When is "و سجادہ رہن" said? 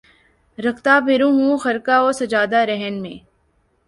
2.05-2.95